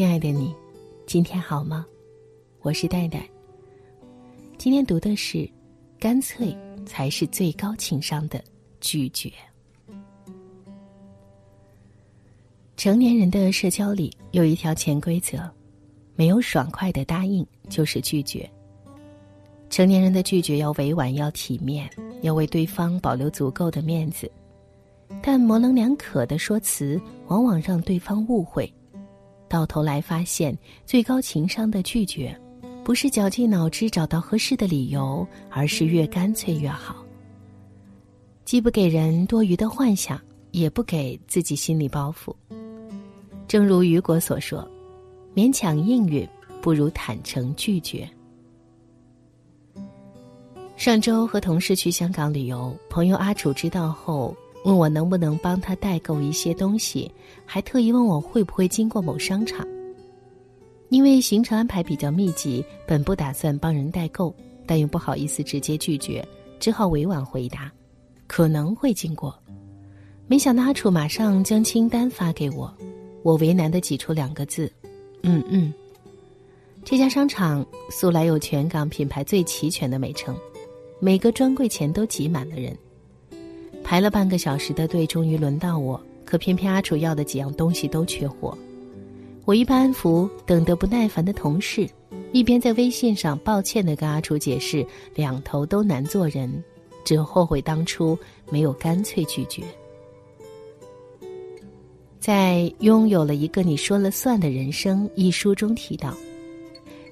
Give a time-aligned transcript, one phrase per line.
[0.00, 0.54] 亲爱的你，
[1.04, 1.84] 今天好吗？
[2.62, 3.22] 我是戴戴。
[4.56, 5.46] 今天读的是，
[5.98, 8.42] 干脆才是最高情商的
[8.80, 9.30] 拒绝。
[12.78, 15.38] 成年人的社交里有一条潜规则：
[16.16, 18.50] 没有爽快的答应就是拒绝。
[19.68, 21.90] 成年人的拒绝要委婉，要体面，
[22.22, 24.32] 要为对方保留足够的面子。
[25.22, 28.72] 但模棱两可的说辞，往往让对方误会。
[29.50, 32.40] 到头来发现，最高情商的拒绝，
[32.84, 37.04] 不是绞尽脑汁找到合适的理由，而是越干脆越好。
[38.44, 40.20] 既不给人多余的幻想，
[40.52, 42.32] 也不给自己心理包袱。
[43.48, 44.64] 正如雨果所说
[45.34, 46.28] ：“勉强应允，
[46.62, 48.08] 不如坦诚拒绝。”
[50.78, 54.32] 上周和同事去香港旅游，朋友阿楚知道后。
[54.64, 57.10] 问我能不能帮他代购一些东西，
[57.46, 59.66] 还特意问我会不会经过某商场。
[60.88, 64.34] 因为行程安排比较密集，本不打算帮人代购，
[64.66, 66.26] 但又不好意思直接拒绝，
[66.58, 67.70] 只好委婉回答
[68.26, 69.34] ：“可能会经过。”
[70.26, 72.72] 没想到阿楚马上将清单发给我，
[73.22, 74.70] 我为难的挤出两个字
[75.22, 75.72] ：“嗯嗯。”
[76.84, 80.36] 这家商场素来有全港品牌最齐全的美称，
[80.98, 82.76] 每个专柜前都挤满了人。
[83.90, 86.00] 排了半个小时的队，终于轮到我。
[86.24, 88.56] 可偏偏阿楚要的几样东西都缺货，
[89.44, 91.90] 我一边安抚等得不耐烦的同事，
[92.30, 96.62] 一边在微信上抱歉的跟阿楚解释，两头都难做人，
[97.04, 98.16] 只后悔当初
[98.48, 99.64] 没有干脆拒绝。
[102.20, 106.16] 在《拥有了一个你说了算的人生》一书中提到，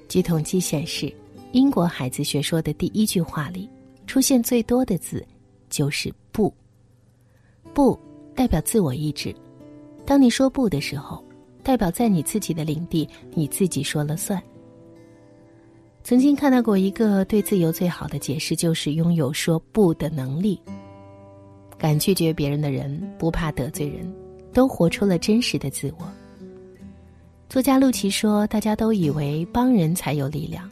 [0.07, 1.13] 据统计显示，
[1.51, 3.67] 英国孩子学说的第一句话里，
[4.07, 5.27] 出现最多的字
[5.69, 6.49] 就是“不”。
[7.73, 7.97] 不
[8.35, 9.33] 代表自我意志。
[10.05, 11.23] 当你说不的时候，
[11.63, 14.41] 代表在你自己的领地，你自己说了算。
[16.03, 20.59] 曾经看到过一个对自由最好的解释，就是拥有说不的能力。
[21.77, 24.11] 敢拒绝别人的人，不怕得罪人，
[24.51, 26.05] 都活出了真实的自我。
[27.47, 30.69] 作家陆琪说：“大家都以为帮人才有力量，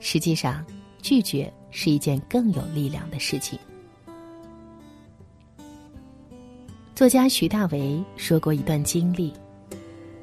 [0.00, 0.64] 实际上，
[1.00, 3.58] 拒绝是一件更有力量的事情。”
[6.96, 9.30] 作家徐大为说过一段经历：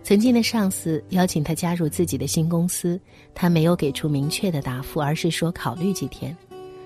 [0.01, 2.99] 曾经的上司邀请他加入自己的新公司，
[3.35, 6.35] 他没有给出明确的答复，而是说考虑几天。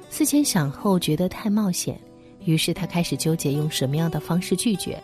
[0.10, 1.98] 思前想后，觉得太冒险，
[2.44, 5.02] 于是他开始纠结用什么样的方式拒绝。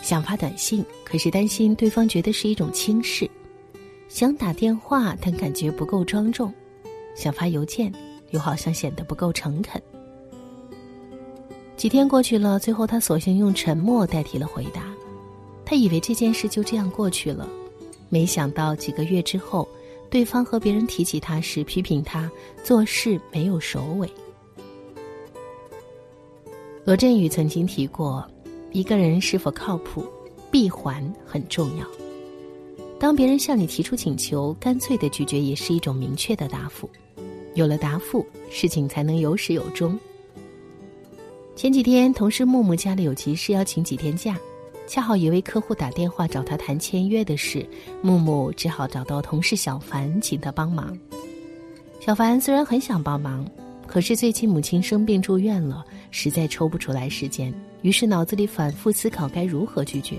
[0.00, 3.26] 想发短信，可是担心对方觉得是一种轻视；
[4.08, 6.50] 想打电话，但感觉不够庄重；
[7.14, 7.92] 想发邮件，
[8.30, 9.78] 又好像显得不够诚恳。
[11.80, 14.82] 几天过去了，最后他索性用沉默代替了回答。
[15.64, 17.48] 他以为这件事就这样过去了，
[18.10, 19.66] 没想到几个月之后，
[20.10, 22.30] 对方和别人提起他时，批评他
[22.62, 24.06] 做事没有首尾。
[26.84, 28.30] 罗振宇曾经提过，
[28.72, 30.04] 一个人是否靠谱，
[30.50, 31.86] 闭环很重要。
[32.98, 36.90] 当别人向你提出请求，干脆的拒绝也是一种明确的答复。
[37.54, 39.98] 有了答复，事情才能有始有终。
[41.60, 44.34] 前几天，同事木木家里有急事要请几天假，
[44.86, 47.68] 恰好一位客户打电话找他谈签约的事，
[48.00, 50.98] 木木只好找到同事小凡请他帮忙。
[52.00, 53.46] 小凡虽然很想帮忙，
[53.86, 60.16] 可是最近母亲生病住院了，实在抽不出来时间，于是脑子里反复思考该如何拒绝。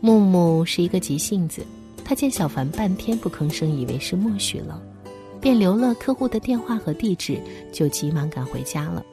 [0.00, 1.64] 木木是一个急性子，
[2.04, 4.82] 他见小凡半天不吭声，以为是默许了，
[5.40, 7.40] 便留了客户的电话和地址，
[7.72, 9.06] 就急忙赶回家了。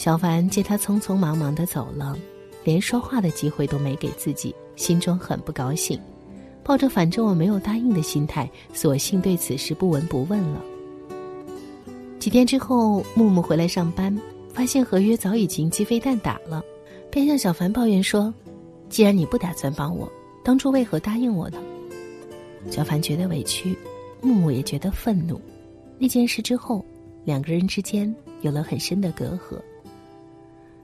[0.00, 2.16] 小凡见他匆匆忙忙的走了，
[2.64, 6.00] 连说话的机会都没给自己，心中很不高兴，
[6.64, 10.64] 抱着反正我没有答应的心态，索性对此事不闻不问了。
[12.18, 14.18] 几天之后，木木回来上班，
[14.54, 16.64] 发现合约早已经鸡飞蛋打了，
[17.10, 18.32] 便向小凡抱怨说
[18.88, 20.10] ：“既然你不打算帮我，
[20.42, 21.58] 当初为何答应我呢？”
[22.72, 23.76] 小凡觉得委屈，
[24.22, 25.38] 木木也觉得愤怒。
[25.98, 26.82] 那件事之后，
[27.22, 28.10] 两个人之间
[28.40, 29.60] 有了很深的隔阂。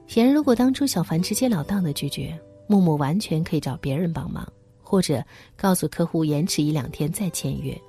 [0.07, 4.47] 显然，如果当初小凡直截了当的拒绝，木木完全可以找别人帮忙，
[4.81, 5.23] 或者
[5.55, 7.79] 告诉客户延迟一两天再签约，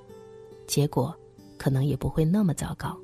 [0.67, 1.15] 结果
[1.57, 2.95] 可能也不会那么糟糕。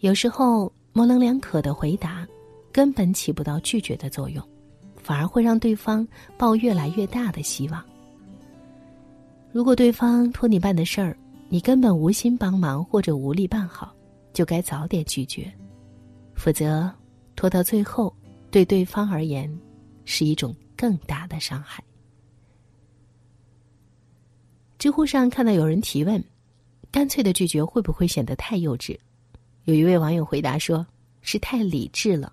[0.00, 2.26] 有时候模棱两可的回答，
[2.70, 4.46] 根本起不到拒绝的作用，
[4.96, 7.82] 反而会让对方抱越来越大的希望。
[9.50, 11.16] 如果对方托你办的事儿，
[11.48, 13.94] 你根本无心帮忙或者无力办好，
[14.32, 15.50] 就该早点拒绝，
[16.34, 16.90] 否则。
[17.40, 18.14] 拖到最后，
[18.50, 19.50] 对对方而言，
[20.04, 21.82] 是一种更大的伤害。
[24.78, 26.22] 知乎上看到有人提问
[26.92, 28.94] ：“干脆的拒绝会不会显得太幼稚？”
[29.64, 30.86] 有一位网友回答说
[31.22, 32.30] ：“是太理智了。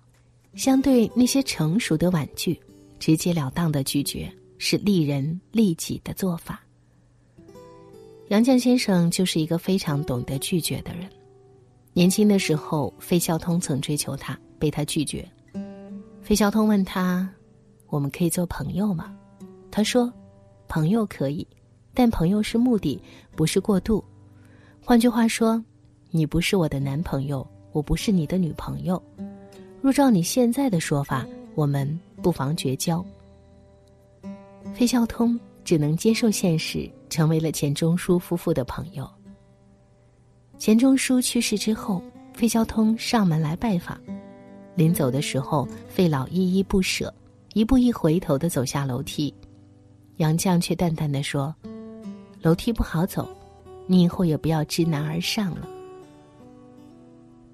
[0.52, 2.60] 相对那些成熟的婉拒，
[2.98, 6.62] 直截了当的拒绝是利人利己的做法。”
[8.28, 11.08] 杨绛先生就是一个非常懂得拒绝的人。
[11.94, 15.28] 年轻的时候，费孝通曾追求他，被他拒绝。
[16.22, 17.28] 费孝通问他
[17.88, 19.16] ：“我们可以做朋友吗？”
[19.70, 20.12] 他说
[20.68, 21.46] ：“朋友可以，
[21.94, 23.00] 但朋友是目的，
[23.34, 24.02] 不是过渡。
[24.84, 25.62] 换句话说，
[26.10, 29.02] 你不是我的男朋友，我不是你的女朋友。
[29.80, 33.04] 若照你现在的说法，我们不妨绝交。”
[34.74, 36.90] 费孝通只能接受现实。
[37.08, 39.10] 成为了钱钟书夫妇的朋友。
[40.58, 42.02] 钱钟书去世之后，
[42.34, 43.98] 费孝通上门来拜访，
[44.78, 47.12] 临走的时候，费老依依不舍，
[47.52, 49.34] 一步一回头的走下楼梯，
[50.18, 51.52] 杨绛却淡淡的说
[52.40, 53.28] ：“楼梯不好走，
[53.88, 55.68] 你以后也不要知难而上了。”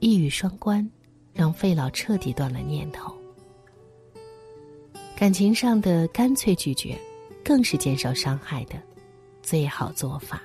[0.01, 0.87] 一语双关，
[1.33, 3.11] 让费老彻底断了念头。
[5.17, 6.95] 感情上的干脆拒绝，
[7.43, 8.75] 更是减少伤害的。
[9.41, 10.43] 最好做法。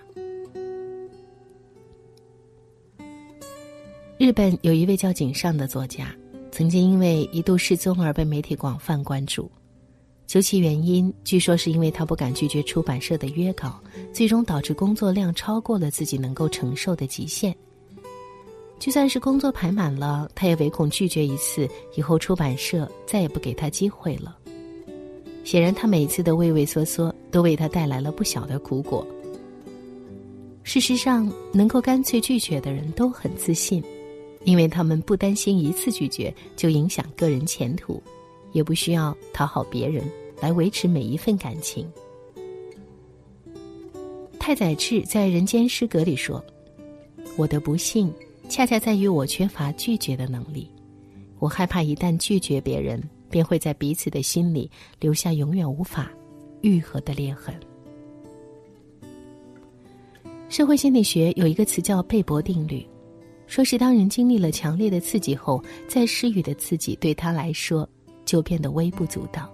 [4.18, 6.16] 日本有一位叫井上的作家，
[6.52, 9.50] 曾经因为一度失踪而被媒体广泛关注。
[10.28, 13.82] 究其原因，据说是因为他不敢拒绝出版社的约稿，
[14.14, 17.56] 最终导致工作量超过了自己能够承受的极限。
[18.78, 24.38] 就算是工作排满了，他也唯恐拒绝一次，以后出版社再也不给他机会了。
[25.44, 29.06] 显然，他每次的畏畏缩缩都为他带来了不小的苦果。
[30.62, 33.84] 事实上，能够干脆拒绝的人都很自信，
[34.44, 38.02] 因为他们不担心一次拒绝就影响个人前途，
[38.52, 40.04] 也不需要讨好别人
[40.42, 41.88] 来维持每一份感情。
[44.40, 46.44] 太宰治在《人间失格》里说
[47.38, 48.12] ：“我的不幸，
[48.48, 50.68] 恰恰在于我缺乏拒绝的能力，
[51.40, 53.02] 我害怕一旦拒绝别人。”
[53.32, 54.68] 便会在彼此的心里
[55.00, 56.12] 留下永远无法
[56.62, 57.54] 愈合的裂痕。
[60.50, 62.84] 社会心理学有一个词叫贝博定律，
[63.50, 67.90] 说是当人经历了强烈的刺激后，再施予的刺激对他来说
[68.24, 69.50] 就变得微不足道。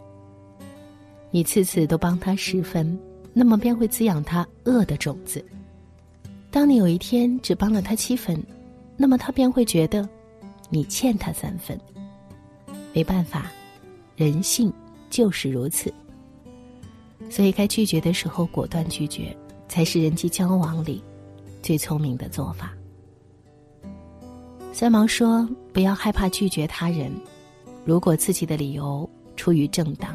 [1.32, 3.00] 你次次都帮他十分，
[3.34, 5.44] 那么便会滋养他恶的种子。
[6.52, 8.38] 当你有一天只帮了他七分，
[8.98, 10.08] 那么他便会觉得
[10.70, 11.80] 你欠他三分。
[12.94, 13.50] 没办法。
[14.18, 14.72] 人性
[15.10, 15.94] 就是如此，
[17.30, 19.36] 所以该拒绝的时候果断拒绝，
[19.68, 21.04] 才是人际交往里
[21.62, 22.74] 最聪明的做法。
[24.78, 27.10] 三毛说：“不要害怕拒绝他人，
[27.86, 30.14] 如果自己的理由出于正当。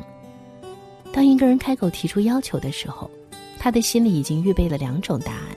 [1.14, 3.10] 当一个人开口提出要求的时候，
[3.58, 5.56] 他的心里已经预备了两种答案，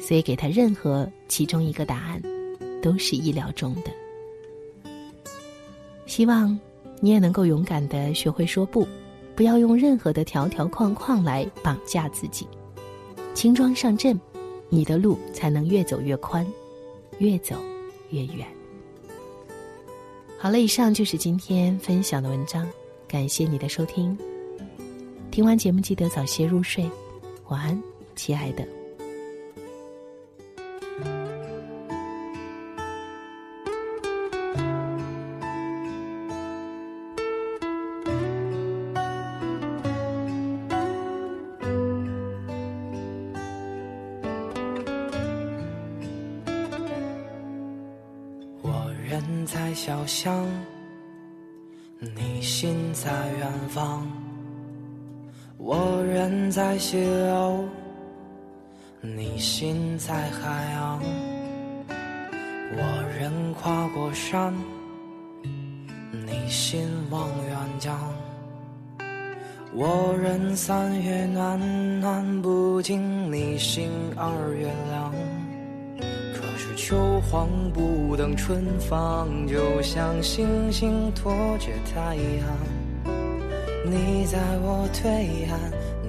[0.00, 2.22] 所以给他任何其中一个答案，
[2.80, 3.90] 都是意料中的。
[6.06, 6.58] 希望。”
[7.02, 8.88] 你也能够勇敢的学会说不，
[9.34, 12.48] 不要用任何的条条框框来绑架自己，
[13.34, 14.18] 轻装上阵，
[14.70, 16.46] 你的路才能越走越宽，
[17.18, 17.54] 越走
[18.10, 18.46] 越远。
[20.38, 22.68] 好了，以上就是今天分享的文章，
[23.08, 24.16] 感谢你的收听。
[25.30, 26.88] 听完节目记得早些入睡，
[27.48, 27.82] 晚安，
[28.14, 28.75] 亲爱的。
[49.16, 50.46] 人在小巷，
[52.00, 54.06] 你心在远方。
[55.56, 57.66] 我人在溪流，
[59.00, 61.00] 你心在海洋。
[62.76, 64.54] 我人跨过山，
[66.12, 67.98] 你心望远江。
[69.72, 71.58] 我人三月暖
[72.00, 75.14] 暖不尽，你心二月凉。
[76.76, 82.46] 秋黄不等春放，就像星星拖着太阳。
[83.82, 85.58] 你在我对岸，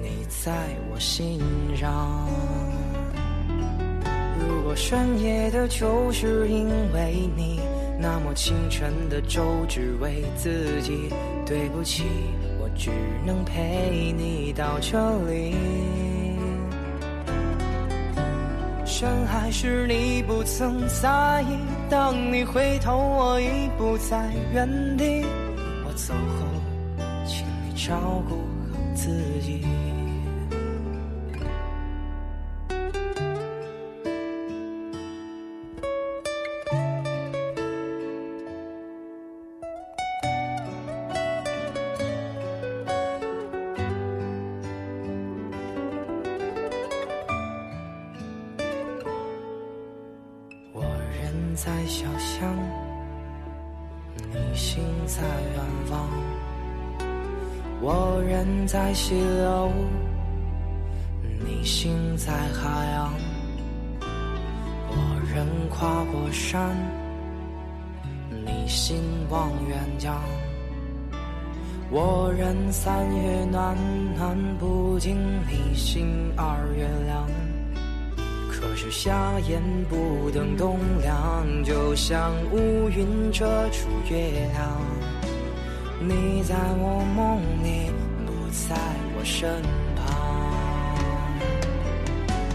[0.02, 0.52] 你在
[0.92, 1.40] 我心
[1.74, 2.28] 上。
[4.38, 7.60] 如果深夜的就是因为你，
[7.98, 11.08] 那么清晨的粥只为自己。
[11.46, 12.04] 对不起，
[12.60, 12.90] 我只
[13.24, 14.98] 能陪你到这
[15.30, 15.56] 里。
[19.00, 21.56] 深海是你不曾在意，
[21.88, 25.24] 当你回头，我已不在原地。
[25.86, 27.94] 我走后，请你照
[28.28, 29.08] 顾好自
[29.40, 29.64] 己。
[51.68, 52.56] 在小巷，
[54.32, 56.08] 你心在远方。
[57.82, 59.70] 我人在溪流，
[61.44, 63.12] 你心在海洋。
[64.00, 66.74] 我人跨过山，
[68.30, 70.18] 你心望远江。
[71.90, 73.76] 我人三月暖，
[74.16, 75.14] 暖不尽
[75.46, 77.28] 你心二月凉。
[78.90, 84.80] 是夏夜不等冬凉，就像乌云遮住月亮。
[86.00, 87.90] 你在我梦里，
[88.24, 88.74] 不在
[89.14, 89.62] 我身
[89.94, 90.06] 旁。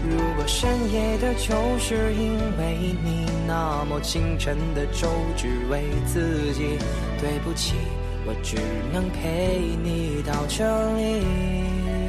[0.02, 6.76] 如果深夜的酒是因为你，那么清晨的粥只为自己。
[7.20, 7.76] 对不起，
[8.26, 8.56] 我只
[8.92, 10.64] 能陪你到这
[10.96, 12.03] 里。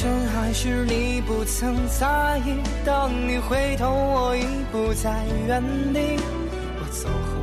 [0.00, 6.16] 深海时你不曾在意，当你回头，我已不在原地。
[6.78, 7.36] 我走后。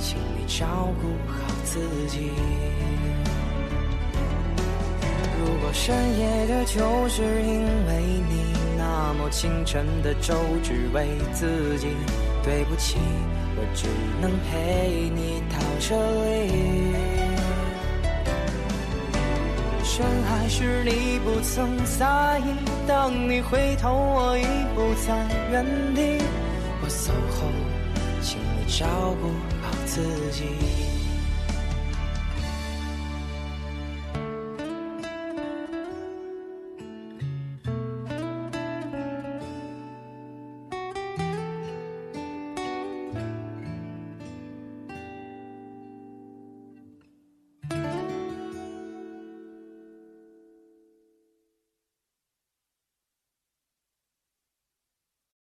[0.00, 0.66] 请你照
[1.00, 2.32] 顾好自己。
[5.38, 11.86] 如果深夜的酒是因为你，那么清晨的粥只为自己。
[12.42, 12.98] 对不起，
[13.54, 13.86] 我只
[14.20, 15.94] 能陪你到这
[16.42, 17.37] 里。
[19.98, 22.54] 深海是你不曾在意，
[22.86, 26.22] 当你回头，我已不在原地。
[26.80, 27.48] 我走后，
[28.22, 28.86] 请你照
[29.20, 29.26] 顾
[29.60, 29.72] 好。
[29.86, 30.00] 自
[30.30, 30.97] 己。